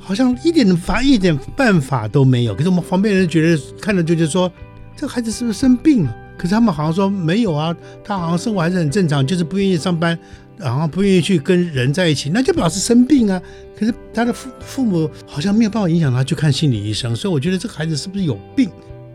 [0.04, 4.52] 好像一点法一点办法都没有，可是我们旁边人觉得看了就觉得说，
[4.94, 6.16] 这个孩子是不是生病了？
[6.36, 10.18] 可是他们好像说没有啊，他好像生活还是很正常，就是不愿意上班，
[10.58, 13.40] 然后不愿意去跟人在一起，那就表示生病啊。
[13.78, 18.68] 可是他的父父母好像没有办法影响他去看心理医生，所以我觉得这个孩子是不是有病？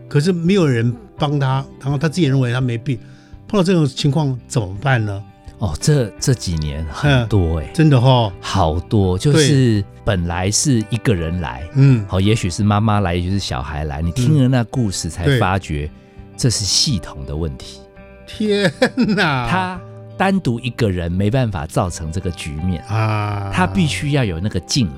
[0.08, 2.98] 可是没有人帮他，然后他自己认为他没病，
[3.46, 5.22] 碰到这种情况怎么办呢？
[5.60, 15.90] 哦，这这几年很多哎、欸，真的哈、哦，好多，就是本来是一个人来，嗯，好，也许是妈妈来，也许是小孩来，你听了那故事才发觉
[16.34, 17.78] 这是系统的问题。
[18.26, 18.72] 天
[19.14, 19.80] 哪，他
[20.16, 22.82] 单独一个人没办法造成这个局面。
[22.84, 24.88] 啊，他必须要有那个劲。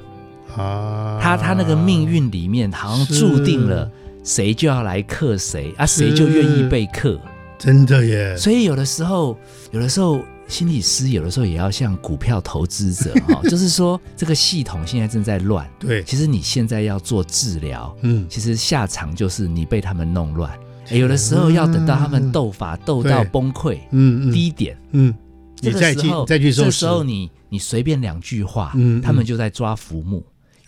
[0.57, 3.91] 啊，他他那个命运里面好像注定了
[4.23, 7.19] 谁就要来克谁啊，谁就愿意被克，
[7.59, 8.37] 真的耶。
[8.37, 9.37] 所以有的时候，
[9.73, 10.21] 有的时候。
[10.53, 20.53] 心理师有的时候也要像股票投资者 哈，就是说这个系统现在正在乱，对，其实你现在要做治疗，嗯，其实下场就是你被他们弄乱，
[20.91, 25.15] 有的时候要等到他们斗法斗到崩溃，嗯，低点，嗯，
[25.57, 30.23] 这个时候再去，这时候你你随便两句话，嗯，他们就在抓浮木。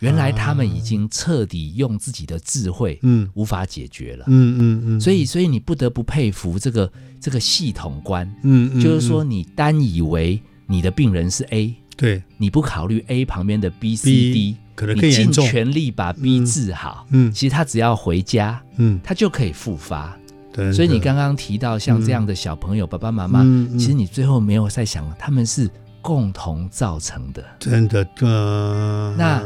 [0.04, 20.14] 原来他们已经彻底用自己的智慧，嗯，无法解决了，嗯嗯嗯，所以所以你不得不佩服这个这个系统观，嗯，嗯就是说你单以为你的病人是 A，对，你不考虑 A 旁边的 B、C、D，可能更严重，你尽全力把 B 治好，嗯，其实他只要回家，嗯，他就可以复发，
[20.52, 23.42] 对，所以你刚刚提到像这样的小朋友，爸爸妈妈，
[23.78, 25.70] 其实你最后没有在想他们是
[26.04, 29.42] 共同造成的，真的，呃，那。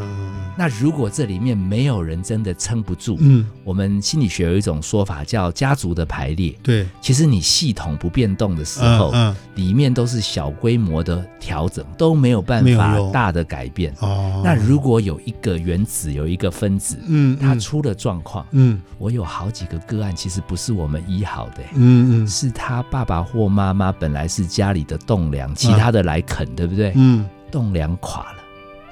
[0.60, 13.94] 那如果这里面没有人真的撑不住，嗯，我们心理学有一种说法叫家族的排列，对，其实你系统不变动的时候，嗯，里面都是小规模的调整，都没有办法大的改变。
[14.00, 26.92] 哦，那如果有一个原子，有一个分子，嗯，它出了状况，嗯，我有好几个个案，其实不是我们医好的，嗯嗯，是他爸爸或妈妈本来是家里的栋梁，其他的来啃，对不对？
[26.96, 28.38] 嗯，栋梁垮了，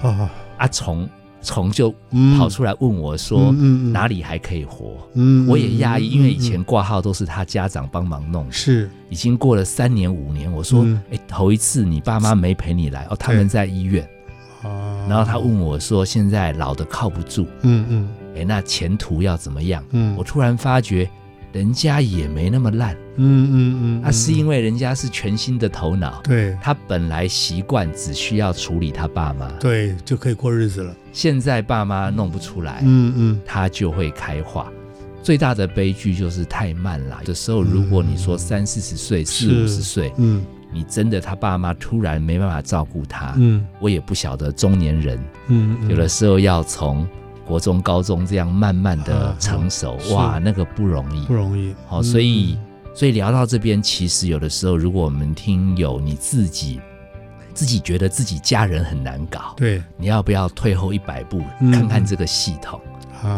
[0.03, 1.09] 哦，啊虫。
[1.43, 1.95] 虫就
[2.37, 3.53] 跑出来问我说
[3.93, 10.51] ：“哪里还可以活？”嗯，我也讶异，因为以前挂号都是他家长帮忙弄，是已经过了三年五年。
[10.51, 14.03] 我说：“哎，头一次你爸妈没陪你来哦，他们在医院。”
[14.65, 21.09] 哦然后他问我说：“现在老的靠不住，嗯嗯，哎，那前途要怎么样？”嗯，我突然发觉。
[21.53, 30.95] 人家也没那么烂，嗯嗯嗯，那是因为人家是全新的头脑，对，他本来习惯只需要处理他爸妈，对，就可以过日子了。
[31.13, 34.71] 现在爸妈弄不出来，嗯嗯，他就会开化。
[35.23, 37.17] 最大的悲剧就是太慢了。
[37.21, 47.07] 有的时候，如果你说三四十岁、四五十岁，嗯，你真的他爸妈突然没办法照顾他，嗯，我也不晓得中年人，嗯，有的时候要从。
[47.47, 51.73] 国中、高中这样慢慢的成熟，啊、哇，那个不容易，不容易。
[51.87, 52.59] 好，所以，
[52.97, 56.81] 所以聊到这边，其实有的时候，如果我们听友你自己，
[57.53, 62.81] 自己觉得自己家人很难搞，对，你要不要退后一百步，看看这个系统？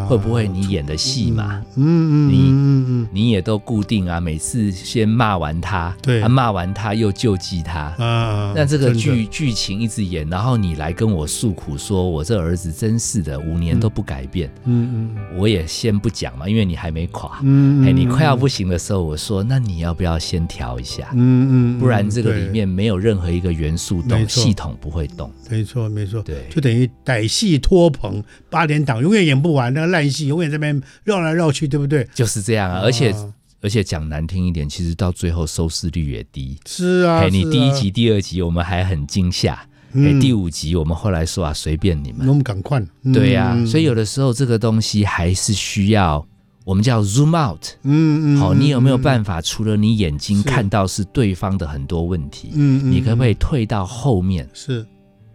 [0.09, 1.63] 会不会你演的戏嘛？
[1.77, 8.53] 嗯嗯，你你也都固定啊，每次先骂完他，对，骂完他又救济他啊。
[8.55, 14.51] 那这个剧剧情一直演，然后你来跟我诉苦，说我这儿子真是的，五年都不改变。
[14.65, 17.41] 嗯嗯，我也先不讲嘛，因为你还没垮。
[17.43, 21.09] 嗯，哎，你快要不行的时候，我说那你要不要先调一下？
[21.15, 25.31] 嗯嗯，不然这个里面没有任何一个元素动，系统不会动。
[25.51, 29.73] 没错没错，对，就等于歹戏拖棚，八点档永远演不完。
[29.79, 32.07] 那个烂戏永远这边绕来绕去，对不对？
[32.13, 33.15] 就是这样啊，而且
[33.61, 36.57] 而且讲难听一点，其实到最后收视率也低。
[36.67, 39.55] 是啊，你第一集、第二集我们还很惊吓，
[39.95, 42.83] 哎，第五集我们后来说啊，随便你们，那么赶快。
[43.13, 46.25] 对呀，所以有的时候这个东西还是需要
[46.65, 47.65] 我们叫 zoom out。
[47.83, 49.41] 嗯嗯，好，你有没有办法？
[49.41, 54.49] 除了你眼睛看到是对方的很多问题，嗯，你可不可以退到后面？
[54.53, 54.87] 是，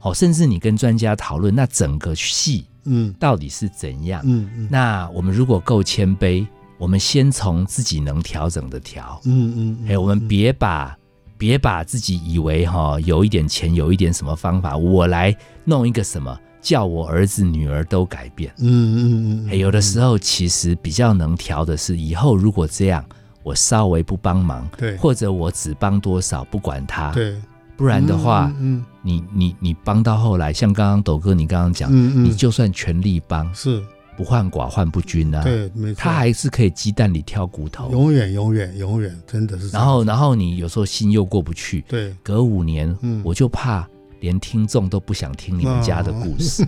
[0.04, 2.66] 好，甚至你跟专家讨论那整个戏。
[2.84, 4.22] 嗯，到底是怎样？
[4.26, 6.46] 嗯嗯，那我们如果够谦卑，
[6.78, 9.22] 我们先从自己能调整的调。
[9.24, 10.94] 嗯嗯，哎，我们别把
[11.38, 15.34] 别把自己以为哈有一点钱，有一点什么方法，我来
[15.64, 18.54] 弄一个什么，叫我儿子女儿都改变。
[18.58, 19.58] 嗯嗯嗯。
[19.58, 23.02] 有的时候其实比较能调的是，以后如果这样，
[23.42, 27.42] 我稍微不帮忙，对，或者我只帮多少，不管他，对。
[27.76, 33.84] 不然的话，嗯，嗯你你你帮到后来，像刚刚斗哥你刚刚讲，嗯嗯，你就算全力帮，是。
[34.16, 39.70] 不患寡患不均啊，对，没错，他还是可以鸡蛋里挑骨头，永远永远永远，真的是。
[39.70, 43.90] 然后然后你有时候心又过不去，对，隔五年，嗯，我就怕
[44.20, 46.68] 连听众都不想听你们家的故事，哦、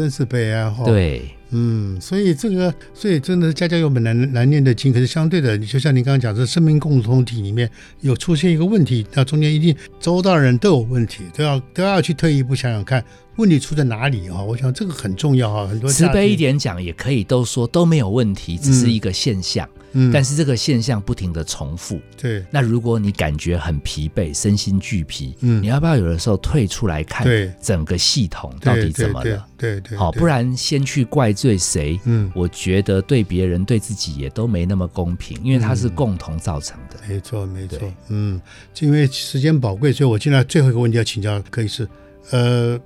[0.00, 0.84] 真是悲哀哈。
[0.84, 1.22] 对。
[1.52, 4.92] 嗯，所以这个，所以真的家家有本难难念的经。
[4.92, 7.68] 可是相对的，就像您刚刚讲，这生命共同体里面
[8.02, 13.04] 有出现一个问题，那中间一定周遭人都有问题，都要都要去退一步想想看，
[13.40, 14.42] 问题出在哪里啊？
[14.42, 15.66] 我想这个很重要啊。
[15.66, 19.66] 很多慈悲一点讲，也可以都说都没有问题，只是一个现象。
[19.66, 22.44] 嗯嗯，但是这个现象不停的重复，对。
[22.48, 29.44] 那如果你感觉很疲惫，身心俱疲，嗯，你要不要有的时候退出来看，对，整个系统到底怎么了？
[29.58, 29.98] 对对。
[29.98, 31.98] 好，不然先去怪罪谁？
[32.04, 36.96] 嗯，我觉得对别人对自己也都没那么公平，因为它是共同造成的。
[37.08, 38.40] 没错没错，嗯，
[38.72, 41.88] 就因为时间宝贵，所以我现在最后一个问题要请教，可以是，
[42.30, 42.78] 呃，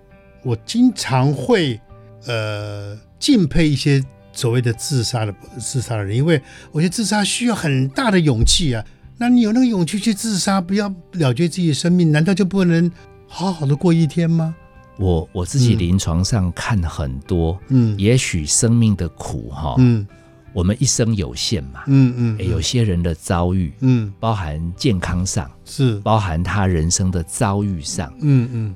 [0.44, 1.80] 我经常会
[2.26, 4.04] 呃敬佩一些。
[4.36, 6.42] 所谓的自杀的自杀的人，因为
[6.72, 8.84] 我觉得自杀需要很大的勇气啊。
[9.16, 12.90] 那你有那个勇气去自杀，不要了结自己的生命，难道就不能
[13.28, 14.52] 好好的过一天吗？
[14.98, 20.04] 我我自己临床上看很多，嗯，也许生命的苦哈，嗯，
[20.52, 28.74] 我们一生有限嘛，嗯嗯，嗯，有些人的遭遇，嗯，包含健康上是，包含他人生的遭遇上，嗯嗯，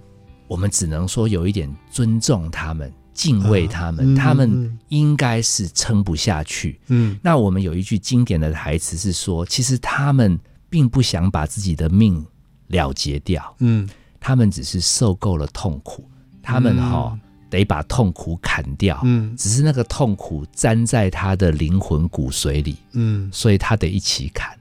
[0.48, 2.92] 我们只能说有一点尊重他们。
[3.14, 6.78] 敬畏他们，他们应该是撑不下去。
[6.86, 10.38] 嗯，那我们有一句经典的台词是说，其实他们
[10.70, 12.24] 并不想把自己的命
[12.68, 13.56] 了结掉。
[13.58, 13.88] 嗯，
[14.20, 16.08] 他们只是受够了痛苦，
[16.40, 17.18] 他们哈
[17.50, 19.00] 得把痛苦砍掉。
[19.02, 22.76] 嗯，只是那个痛苦粘在他的灵魂骨髓里。
[22.92, 24.56] 嗯，所以他得一起砍。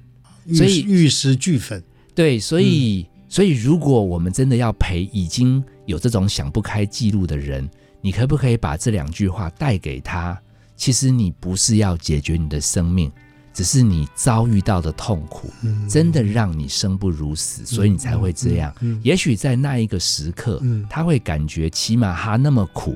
[0.56, 1.84] 所以玉石俱焚。
[2.16, 7.68] 对，所以所以如果我们真的要陪已经有这种想不开记录的人。
[8.00, 10.40] 你可不可以把这两句话带给他？
[10.76, 13.12] 其实你不是要解决你的生命，
[13.52, 15.50] 只是你遭遇到的痛苦，
[15.90, 18.72] 真的让你生不如死，所以你才会这样。
[19.02, 22.96] 也许在那一个时刻，他会感觉起码他那么苦，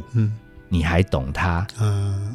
[0.69, 1.65] 你还懂他。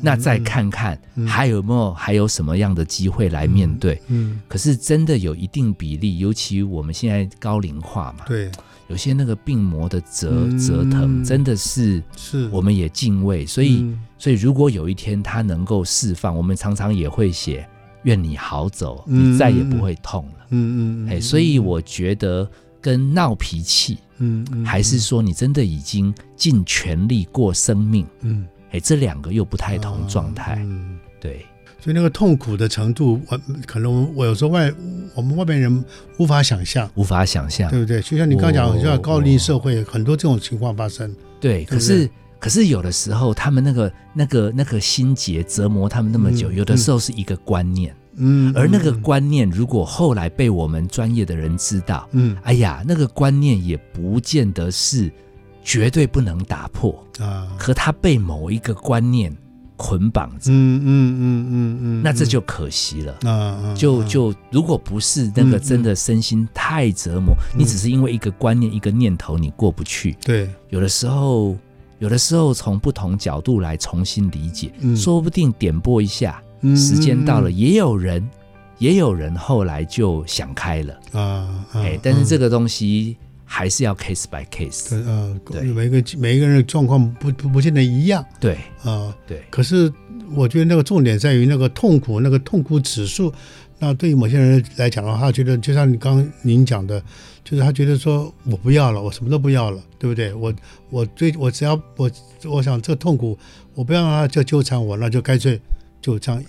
[0.03, 4.03] 那再看看还有没有还有什么样的机会来面对？
[4.49, 8.25] 可是真的有一定比例，尤其我们现在高龄化嘛。
[8.27, 8.51] 对。
[8.89, 13.45] 有些那个病魔的折折腾，真的是是，我们也敬畏。
[13.45, 13.85] 所以，
[14.19, 17.69] 所以如果有一天他能够释放，我们常常也会写
[18.05, 20.47] “愿你好走，你再也不会痛了”。
[20.51, 22.49] 嗯嗯，哎，所以我觉得
[22.81, 30.65] 跟闹脾气，嗯，还是说你真的已经尽全力过生命，嗯，哎，这两个又不太同状态。
[31.21, 31.45] 对。
[31.87, 34.73] 所以那个痛苦的程度，我可能我有时候外
[35.15, 35.85] 我们外面人
[36.19, 38.03] 无法想象，无法想象，对不对？
[38.03, 41.15] 就像你刚刚讲，就像高龄社会很多这种情况发生。
[41.39, 42.11] 对，可是
[42.41, 55.09] 可是有的时候，他们那个那个那个心结折磨他们那么久，有的时候是一个观念，嗯，而那个观念如果后来被我们专业的人知道，嗯，哎呀，那个观念也不见得是
[55.63, 59.33] 绝对不能打破啊，可他被某一个观念。
[59.77, 63.75] 捆绑着，嗯嗯嗯嗯嗯，那这就可惜了啊！
[63.77, 70.17] 就就如果不是那个真的身心太折磨，你只是因为一个观念、一个念头你过不去。
[70.23, 71.57] 对，有的时候，
[71.99, 76.43] 有的时候从不同角度来重新理解，说不定点拨一下，
[76.75, 78.27] 时间到了，也有人，
[78.79, 81.65] 也有人后来就想开了啊！
[81.75, 83.17] 哎，但是这个东西。
[83.49, 89.43] 还是要 case by case，呃，对，每一个每一个人的状况不不不见得一样，对，啊、呃，对。
[89.49, 89.91] 可是
[90.35, 93.33] 我觉得那个重点在于那个痛苦，那个痛苦指数。
[93.79, 97.01] 那对于某些人来讲的话，他觉得就像你刚刚您讲的，
[97.45, 100.33] 就是他觉得说我不要了，我什么都不要了，对不对？
[100.35, 100.53] 我
[100.91, 102.11] 我最我只要我
[102.45, 103.39] 我想这个痛苦，
[103.75, 105.61] 我不要让他就纠缠我，那就干脆
[106.01, 106.43] 就这样。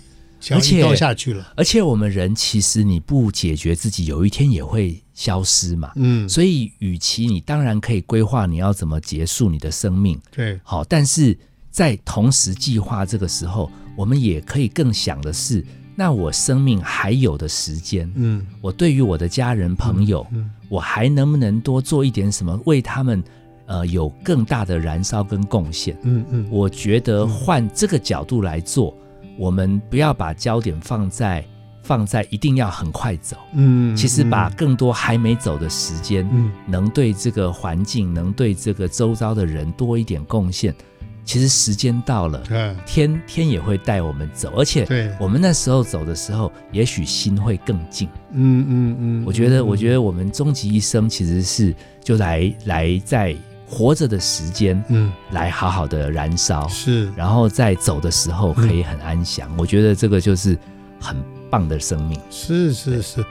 [0.51, 5.91] 而且下去了，而且我们人其实你不解决自己，有一天也会消失嘛。
[5.95, 11.37] 嗯，所以与其你当然可以规划你要怎么结束你的生命，对，好，但是
[11.71, 15.65] 在同时计划这个时候，我们也可以更想的是，
[15.95, 23.23] 那我生命还有的时间，嗯，我对于我的家人朋友，嗯，我还能不能多做一点什么，为他们
[23.65, 25.97] 呃有更大的燃烧跟贡献？
[26.03, 28.95] 嗯嗯，我觉得换这个角度来做。
[29.37, 31.43] 我们不要把焦点放在
[31.83, 33.37] 放在一定要很快走。
[33.53, 40.75] 嗯，其实把更多还没走的时间，嗯，能对这个环境，能对这个周遭的人多一点贡献。
[41.23, 42.41] 其实时间到了，
[42.85, 48.07] 天天也会带我们走，而且我们那时候走的时候，也许心会更静。
[48.31, 53.35] 嗯嗯嗯，我觉得，我觉得我们终极一生其实是就来来在
[53.67, 59.49] 活着的时间，嗯，来好好的燃烧，是，然后在走的时候可以很安详。
[59.57, 60.57] 我觉得这个就是
[60.99, 61.17] 很
[61.49, 62.19] 棒的生命。
[62.29, 63.23] 是是是。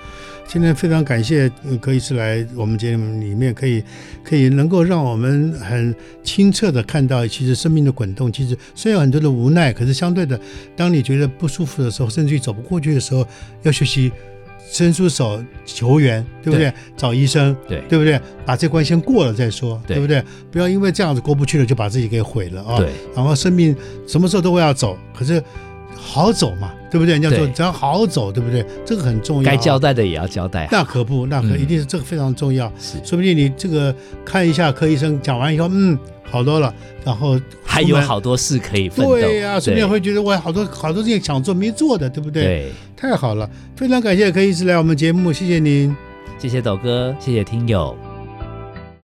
[0.48, 3.82] 今天非常感谢柯医师来我们节目里面，可以
[4.22, 10.38] 可以能够让我们很清澈的看到，其实生命的滚动，其实虽然有很多的无奈，可是相对的，
[10.76, 13.26] 当你觉得不舒服的时候，甚至于走不过去的时候，
[13.62, 14.12] 要学习
[14.70, 16.70] 伸出手求援，对不对？
[16.70, 18.20] 对找医生，对对不对？
[18.44, 20.22] 把这关先过了再说，对，对不对？
[20.50, 22.78] 不要因为这样子过不去了，就把自己给毁了啊！
[22.78, 23.74] 对，然后生命
[24.06, 25.42] 什么时候都会要走，可是。
[26.06, 27.12] 好走嘛，对不对？
[27.14, 28.64] 人家说只要好好走，对不对？
[28.84, 29.50] 这个很重要。
[29.50, 30.68] 该交代的也要交代。
[30.70, 32.72] 那可不，那可一定是这个非常重要。
[32.78, 33.94] 是，说不定你这个
[34.24, 36.72] 看一下柯医生讲完以后，嗯，好多了，
[37.04, 39.12] 然后还有好多事可以奋斗。
[39.12, 42.44] 对呀，顺便会觉得我好多好多事情想做没做的，对不对？
[42.44, 45.94] 对，太好了，非常感谢柯医师来我们节目，谢谢您，
[46.38, 48.05] 谢谢斗哥，谢谢听友。